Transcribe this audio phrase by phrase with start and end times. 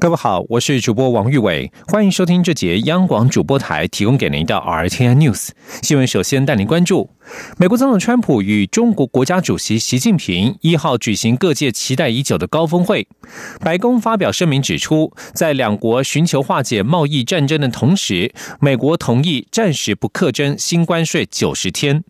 [0.00, 5.48] 各位好，我是主播王玉伟，欢迎收听这节央广主播台提供给您的 R T N News
[5.82, 6.06] 新闻。
[6.06, 7.10] 首先带您关注，
[7.56, 13.08] 美国总统川普与中国国家主席习近平一号举行各界期待已久的高峰会。
[13.58, 22.04] 白宫发表声明指出，在两国寻求化解贸易战争的同时，美国同意暂时不课征新关税九十天。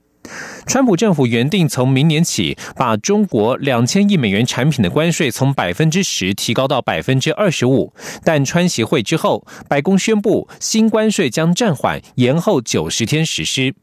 [0.66, 7.92] 川普政府原定从明年起，把中国两千亿美元产品的关税从百分之十提高到百分之二十五，
[8.22, 13.74] 但川协会之后，白宫宣布新关税将暂缓，延后九十天实施。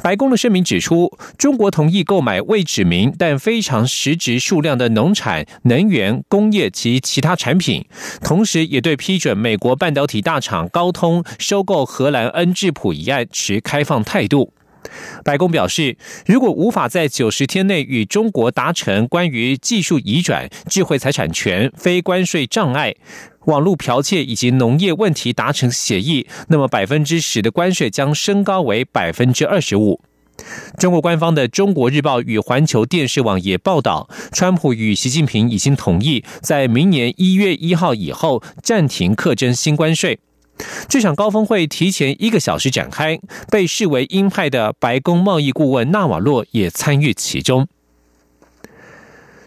[0.00, 7.84] 白宫的声明指出，中国同意购买未指明但非常实质数量的农产、能源、工业及其他产品，
[8.22, 14.52] 同时也对批准美国半导体大厂高通收购荷兰恩智浦一案持开放态度。
[15.24, 22.94] 白宫表示，如果无法在九十天内与中国达成关于技术移转、智慧财产权、非关税障碍、
[23.46, 30.00] 网络剽窃以及农业问题达成协议，那么百分之十的关税将升高为百分之二十五。
[30.78, 40.18] 中国官方的《中国日报》与环球电视网也报道，川普与习近平已经同意在明年一月一号以后暂停课征新关税。
[40.88, 43.18] 这场高峰会提前一个小时展开，
[43.50, 47.68] 被视为鹰派的白宫贸易顾问纳瓦洛也参与其中。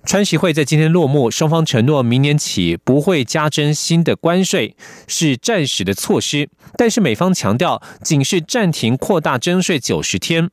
[0.09, 6.49] 川习会在今天落幕，双方承诺明年起不会加征新的关税，是暂时的措施。
[6.75, 10.49] 但是美方强调，仅是暂停扩大征税九十天。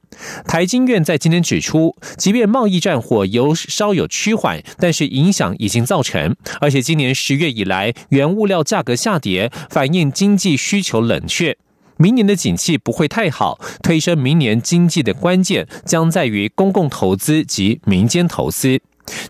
[0.46, 11.56] 台经院在今天指出，即便贸易战火有稍有趋缓，但是影响已经造成，而且今年十月以来原物料价格下跌，反映经济需求冷却。
[11.96, 18.82] 明年的景气不会太好，推升明年经济的关键将在于公共投资及民间投资。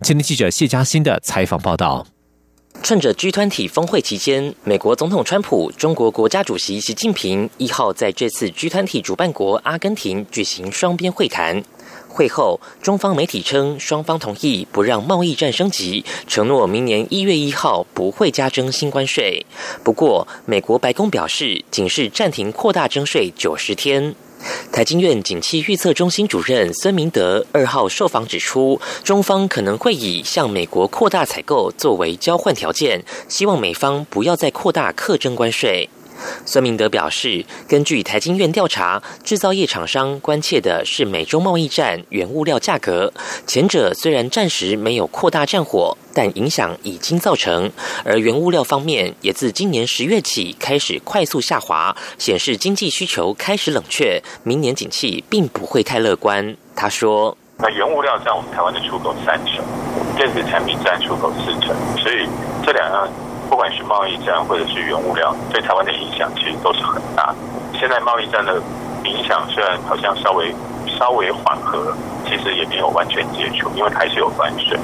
[0.03, 2.07] 今天记者谢嘉欣的采访报道：
[2.83, 11.63] 趁着 G 团体峰会期间，美国总统川普、中国国家主席习近平一号在这次 G 团体主办国阿根廷举行双边会谈。
[12.09, 19.45] 会后，中方媒体称，双方同意不让贸易战升级，承诺明年一月一号不会加征新关税。
[19.85, 24.15] 不过，美国白宫表示，仅是暂停扩大征税九十天。
[24.73, 35.89] 台经院景气预测中心主任孙明德二号受访指出，中方可能会以向美国扩大采购作为交换条件，希望美方不要再扩大课征关税。
[36.45, 43.13] 孙明德表示，根据台经院调查，制造业厂商关切的是美中贸易战原物料价格。
[43.47, 47.71] 前者虽然暂时没有扩大战火，但影响已经造成。
[48.05, 56.57] 而原物料方面，也自今年十月起开始快速下滑，显示经济需求开始冷却，明年景气并不会太乐观。
[56.75, 59.65] 他说：“那原物料占我们台湾的出口三成，
[60.17, 62.29] 电子产品占出口四成，所以
[62.65, 63.09] 这两样。”
[63.49, 67.35] 不管是贸易战或者是原物料，对台湾的响其实都是很大。
[67.79, 68.61] 现在贸易战的
[69.05, 70.55] 影响虽然好像稍微
[70.99, 71.95] 稍微缓和，
[72.25, 74.79] 其实也没有完全解除，因为还是有关税。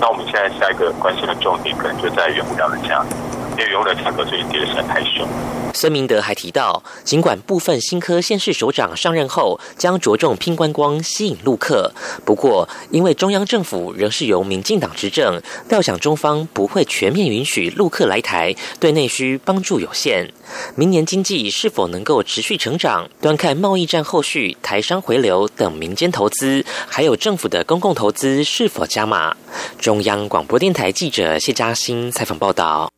[0.00, 3.16] 那我们现在下一个关心的重点，可能就在原物料的价格。
[3.52, 5.26] 因为原物料价格最近跌的实在太凶。
[5.74, 11.90] 孙明德还提到，尽管部分新科县市首长上任后将着重拼观光、吸引陆客，
[12.26, 15.40] 不过因为中央政府仍是由民进党执政，
[15.70, 20.30] 料想中方不会全面允许陆客来台，对内需帮助有限。
[20.74, 29.34] 明年经济是否能够持续成长，端看贸易战后续台商回流等民间投资，还有政府的公共投资是否加码。
[29.78, 32.90] 中央广播电台记者谢嘉欣采访报道。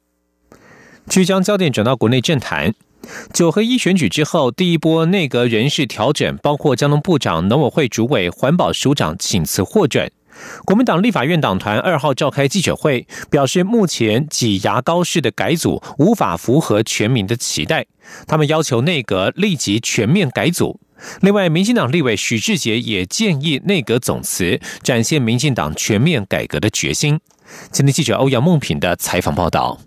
[1.07, 2.75] 即将焦点转到国内政坛，
[3.33, 10.11] 九合一选举之后，第一波内阁人事调整，包括交通部长、农委会主委、环保署长请辞获准。
[10.65, 17.87] 国民党立法院党团二号召开记者会，表示目前挤牙膏式的改组无法符合全民的期待，
[18.27, 20.81] 他们要求内阁立即全面改组。
[21.21, 27.21] 另外，民进党立委许志杰也建议内阁总辞，展现民进党全面改革的决心。
[27.71, 29.79] 今天记者欧阳梦平的采访报道。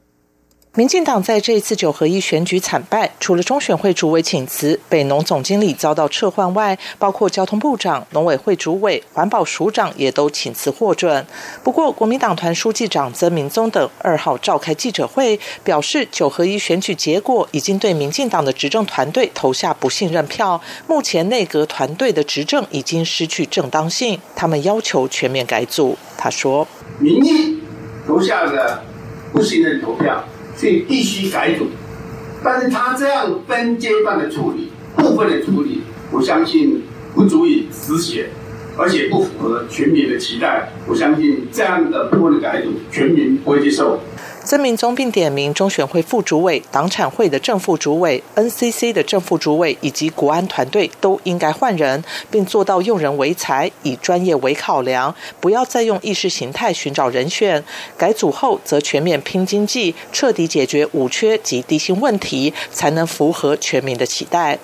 [0.78, 11.26] 民进党在这一次九合一选举惨败，除了中选会主委请辞、北农总经理遭到撤换外，包括交通部长、农委会主委、环保署长也都请辞获准。
[11.64, 25.98] 不过，国民党团书记长曾明宗等二号召开记者会，表示九合一选举结果已经对民进党的执政团队投下不信任票，目前内阁团队的执政已经失去正当性，他们要求全面改组。
[26.16, 26.68] 他说
[27.02, 27.64] ：“民意
[28.06, 28.84] 投下的
[29.34, 30.24] 不信任投票。”
[30.58, 31.68] 所以必须改组。
[32.44, 35.82] 但是他这样分阶段的处理、部分的处理，
[36.12, 36.82] 我相信
[37.16, 38.26] 不足以实现，
[38.78, 40.72] 而且不符合全民的期待。
[40.86, 44.00] 我相信这样的部分的改组，全民不会接受。
[44.48, 52.02] 曾明宗并点名中选会副主委、党产会的正副主委、NCC 的正副主委以及国安团队都应该换人，
[52.32, 57.62] 并做到用人为才，以专业为考量，不要再用意识形态寻找人选。
[57.98, 64.58] 改组后则全面拼经济，彻底解决五缺及低薪问题，才能符合全民的期待。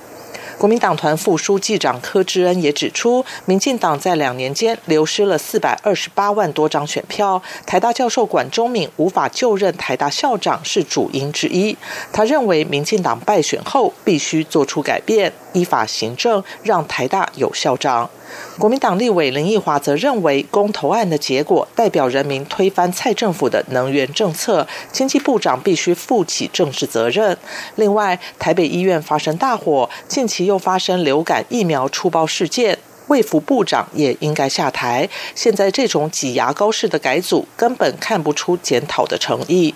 [0.58, 11.76] 国民党团副书记长柯志恩也指出，民进党在两年间流失了四百二十八万多张选票，台大教授管中敏无法就任台大校长是主因之一。
[12.12, 18.10] 他认为，民进党败选后必须做出改变，依法行政，让台大有校长。
[18.58, 27.38] 国民党立委林奕华则认为，公投案的结果代表人民推翻蔡政府的能源政策，经济部长必须负起政治责任。
[27.76, 32.78] 另外，台北医院发生大火，近期又又发生流感疫苗出包事件，
[33.08, 35.10] 卫福部长也应该下台。
[35.34, 39.74] 现在这种挤牙膏式的改组，根本看不出检讨的诚意。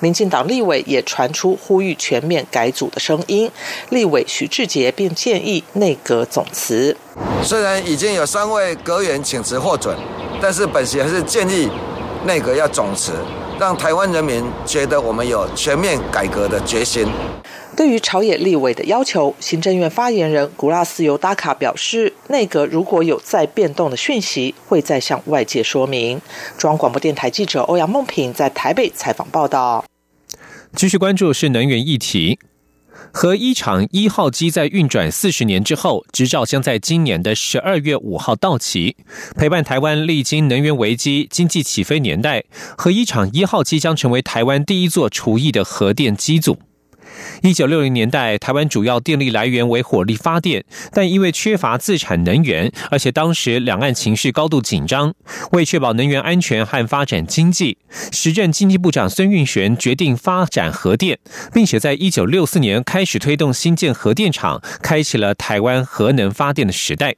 [0.00, 3.48] 民进党立委也传出呼吁全面改组的声音，
[3.90, 6.96] 立委徐志杰便建议内阁总辞。
[7.44, 9.96] 虽然已经有三位阁员请辞获准，
[10.42, 11.68] 但是本席还是建议
[12.26, 13.12] 内阁要总辞，
[13.58, 17.06] 让台湾人民觉得我们有全面改革的决心。
[17.76, 26.20] 对于朝野立委的要求，行政院发言人古拉斯尤达卡表示，内阁如果有再变动的讯息，会再向外界说明。
[26.56, 29.84] 中央广播电台记者欧阳梦平在台北采访报道。
[30.74, 32.38] 继续关注是能源议题，
[33.12, 38.96] 核一厂一号机在运转四十年之后，执照将在今年的十二月五号到期。
[39.36, 42.44] 陪伴台湾历经能源危机、经济起飞年代，
[42.76, 46.58] 核一厂一号机将成为台湾第一座厨艺的核电机组。
[47.42, 55.14] 一九六零年代，台湾主要电力来源为火力发电，但因为缺乏自产能源，而且当时两岸情势高度紧张，
[55.52, 57.78] 为确保能源安全和发展经济，
[58.10, 61.18] 时任经济部长孙运璇决定发展核电，
[61.52, 67.14] 并且在一九六四年开始推动新建核电厂，开启了台湾核能发电的时代。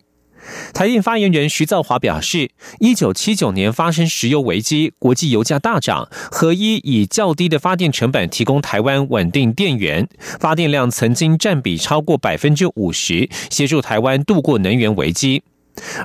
[0.72, 10.08] 台电发言人徐兆华表示，一九七九年发生石油危机，国际油价大涨，合一以较低的发电成本提供台湾稳定电源，
[10.38, 15.42] 发电量曾经占比超过百分之五十，协助台湾度过能源危机。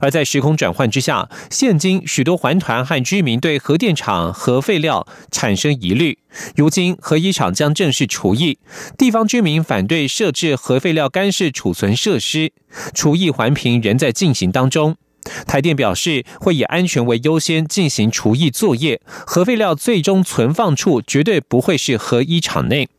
[0.01, 6.17] 而在时空转换之下，现今许多环团和居民对核电厂核废料产生疑虑。
[6.55, 8.57] 如今核一厂将正式除役，
[8.97, 12.51] 地方居民反对设置核废料干式储存设施，
[12.93, 14.97] 除役环评仍在进行当中。
[15.47, 22.89] 台电表示会以安全为优先进行除役作业，核废料最终存放处绝对不会是核一厂内。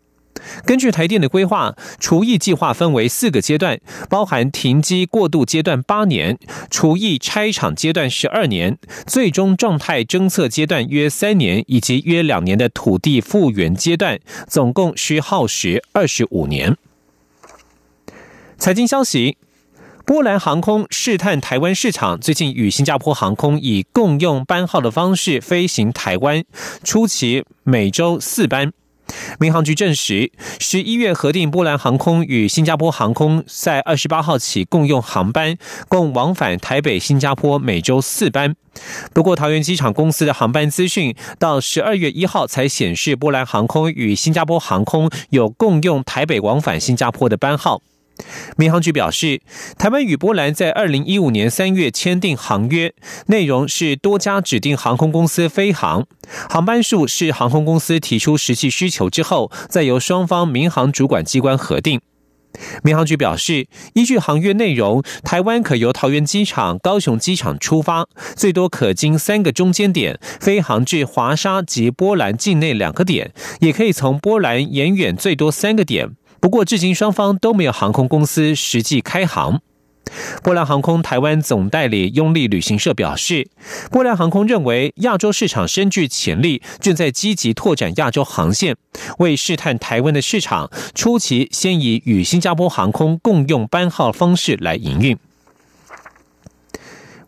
[0.65, 3.79] 根据台电的规划，除役计划分为四个阶段，
[4.09, 6.39] 包含停机过渡阶段八年，
[6.71, 14.19] 除役拆厂阶段十二年，最终状态侦测阶段约三年，以及约两年的土地复原阶段，
[14.49, 16.77] 总共需耗时二十五年。
[18.59, 19.37] 财经消息：
[20.07, 26.45] 波兰航空试探台湾市场，最近与新加坡航空以共用班号的方式飞行台湾，
[26.83, 28.73] 初期每周四班。
[29.39, 35.57] 民航局证实，十一月核定波兰航空与新加坡航空在二十八号起共用航班，
[35.89, 38.55] 共往返台北、新加坡每周四班。
[39.15, 47.81] 不过，桃园机场公司的航班资讯到十二月一号才显示，波兰航空与新加坡航空有共用台北往返新加坡的班号。
[48.57, 49.43] 民航局表示，
[49.79, 52.95] 台湾与波兰在二零一五年三月签订航约，
[53.27, 56.07] 内容是多家指定航空公司飞航，
[56.49, 62.01] 航班数是航空公司提出实际需求之后，再由双方民航主管机关核定。
[62.83, 76.13] 民航局表示，依据航约内容，台湾可由桃园机场、高雄机场出发，最多可经三个中间点飞航至华沙及波兰境内两个点，也可以从波兰延远最多三个点。
[76.41, 79.61] 不过，至今双方都没有航空公司实际开航。
[80.43, 83.49] 波兰航空台湾总代理拥利旅行社表示，
[83.91, 88.77] 波兰航空认为亚洲市场深具潜力，正在积极拓展亚洲航线。
[89.19, 95.19] 为试探台湾的市场，初期先以与新加坡航空共用班号方式来营运。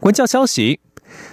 [0.01, 0.79] 文教消息。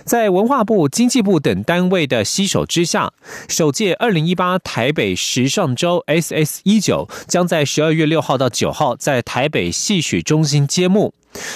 [0.03, 3.11] 在文化部、经济部等单位的携手之下，
[3.47, 11.13] 首届二零一八台北时尚周 SS 一九将在十二月六号到九号在台北戏曲中心揭幕。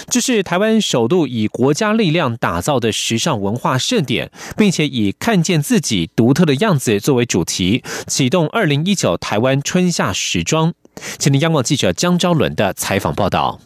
[0.10, 10.74] 这是台湾首度以国家力量打造的时尚文化盛典，并且以看见自己独特的样子作为主题，启动二零一九台湾春夏时装。
[11.18, 13.60] 请听央广记者江昭伦的采访报道。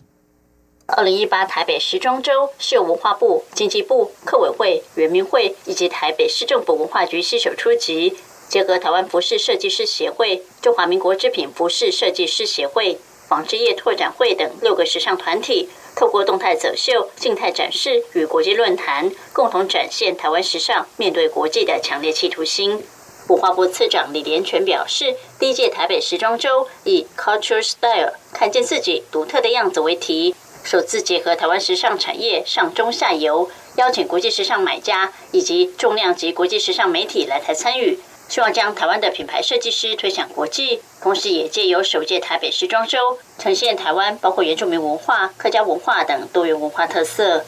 [0.85, 8.17] 二零一八台北时装周是由文化部、经济部、客委会、圆明会以及台北市政府文化局携手出席，
[8.49, 12.99] 结合台湾服饰设计师协会、中华民国织品服饰设计师协会、
[13.29, 22.83] 纺织业拓展会等六个时尚团体，透过动态走秀、静态展示与国际论坛，共同展现台湾时尚面对国际的强烈企图心。
[23.29, 30.35] 文化部次长李连全表示，第一届台北时装周以 “Culture Style” 看见自己独特的样子为题。
[30.63, 40.81] 首次结合台湾时尚产业上中下游，邀请国际时尚买家以及重量级国际时尚媒体来台参与，希望将台湾的品牌设计师推向国际。
[41.01, 47.43] 同时，也借由首届台北时装周，呈现台湾包括原住民文化、客家文化等多元文化特色。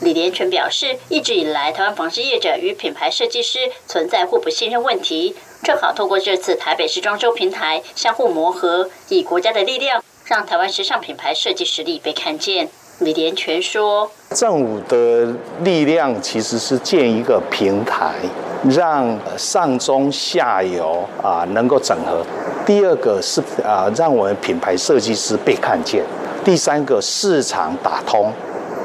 [0.00, 10.02] 李连全表示，一直以来，台湾纺织业者与品牌设计师存在互不信任问题，正好透过这次台北时装周平台，相互磨合，以国家的力量。
[10.30, 12.68] 让台湾时尚品牌设计实力被看见，
[13.00, 15.34] 李连全说：“政府的
[15.64, 18.14] 力量其实是建一个平台，
[18.62, 22.24] 让上中下游啊能够整合。
[22.64, 26.04] 第二个是啊，让我们品牌设计师被看见。
[26.44, 28.32] 第三个市场打通。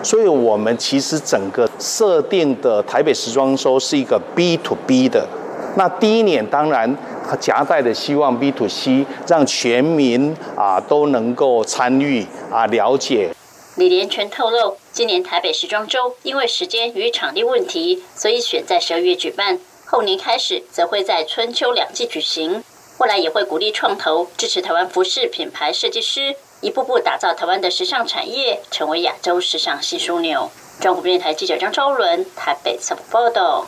[0.01, 5.27] 所以，我们其实整个设定的台北时装周是一个 B to B 的。
[5.75, 6.97] 那第一年当然。”
[7.39, 13.33] 夹带的希望 B to C，让全民啊都能够参与啊了解。
[13.77, 19.59] 李连全透露，今年台北时装周因为时间与场地问题，所以选在十二月举办。
[19.85, 22.63] 后年开始，则会在春秋两季举行。
[22.97, 30.49] 未来也会鼓励创投，支持台湾服饰品牌设计师，一步步打造台湾的时尚产业，成为亚洲时尚新枢纽。
[30.79, 33.67] 中国电台记者张昭伦台北采访报道。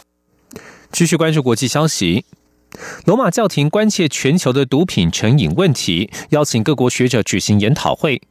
[0.94, 2.26] 继续关注国际消息。
[3.06, 8.22] 罗马教廷关切全球的毒品成瘾问题，邀请各国学者举行研讨会。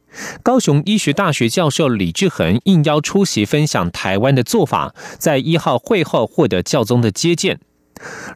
[0.41, 7.59] 高雄医学大学教授李志恒应邀出席，分享台湾的做法，在一号会后获得教宗的接见。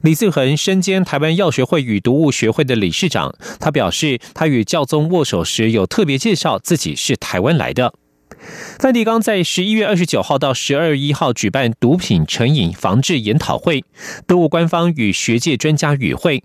[0.02, 7.94] 李志恒身兼台湾药学会与毒物学会的理事长，他表示，他与教宗握手时有特别介绍自己是台湾来的。
[8.80, 13.84] 梵蒂冈在十一月二十九号到十二月一号举办毒品成瘾防治研讨会，
[14.26, 16.44] 德国官方与学界专家与会。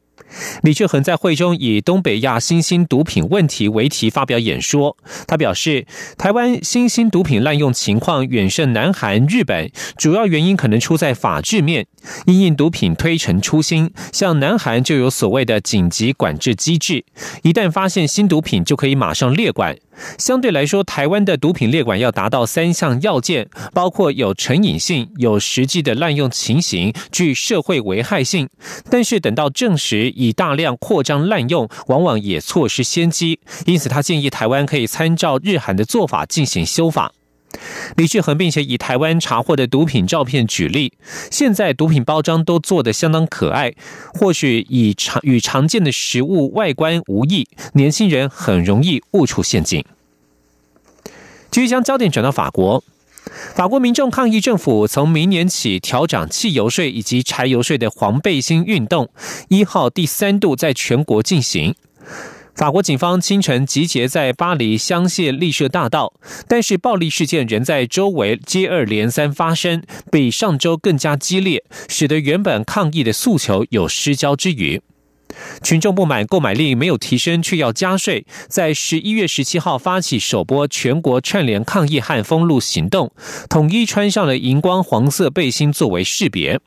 [0.63, 4.97] 李志恒在会中以“东北亚新兴毒品问题”为题发表演说。
[5.27, 11.87] 他表示，台湾新兴毒品滥用情况远胜南韩、日本，主要原因可能出在法制面。
[12.27, 17.05] 因应毒品推陈出新，像南韩就有所谓的紧急管制机制，
[17.43, 19.77] 一旦发现新毒品就可以马上列管。
[20.19, 28.49] 相对来说，台湾的毒品列管要达到三项要件，包括有成瘾性、有实际的滥用情形、具社会危害性。
[28.91, 33.41] 但是等到证实以大量扩张滥用，往往也错失先机。
[33.65, 37.13] 因此，他建议台湾可以参照日韩的做法进行修法。
[37.97, 40.93] 李志恒并且以台湾查获的毒品照片举例，
[41.31, 43.73] 现在毒品包装都做得相当可爱，
[44.13, 49.83] 或许以常与常见的食物外观无异，年轻人很容易误触陷阱。
[51.51, 52.85] 继续将焦点转到法国，
[53.55, 59.09] 法国民众抗议政府从明年起调涨汽油税以及柴油税的黄背心运动，
[59.49, 61.75] 一号第三度在全国进行。
[62.55, 66.15] 法国警方清晨集结在巴黎香榭丽舍大道，
[66.49, 74.81] 但是暴力事件仍在周围接二连三发生，比上周更加激烈，使得原本抗议的诉求有失焦之余。
[75.63, 83.13] 群众不满购买力没有提升，却要加税，在十一月十七号发起首波全国串联抗议和封路行动，
[83.49, 86.61] 统一穿上了荧光黄色背心作为识别。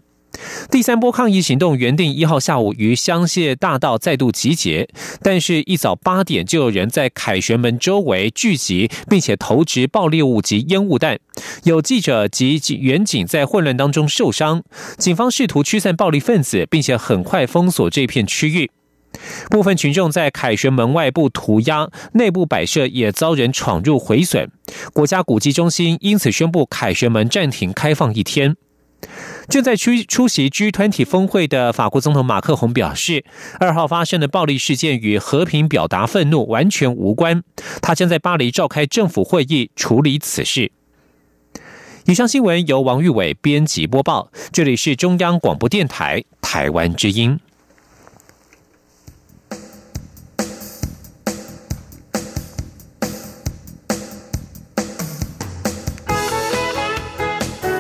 [0.72, 4.88] 第三波抗议行动原定一号下午于香榭大道再度集结，
[5.22, 11.20] 但是一早八点就有人在凯旋门周围聚集，并且投掷爆裂物及烟雾弹，
[11.64, 14.64] 有记者及远警在混乱当中受伤。
[14.98, 18.70] 警方试图驱散暴力分子，并且很快封锁这片区域。
[19.50, 24.50] 部分群众在凯旋门外部涂鸦，内部摆设也遭人闯入毁损。
[24.94, 28.56] 国家古迹中心因此宣布凯旋门暂停开放一天。
[29.50, 33.26] 正在出出席 G 团体峰会的法国总统马克宏表示，
[33.60, 37.44] 二号发生的暴力事件与和平表达愤怒完全无关。
[37.82, 40.72] 他将在巴黎召开政府会议处理此事。
[42.06, 47.40] 以上新闻由王玉伟编辑播报，这里是中央广播电台台湾之音。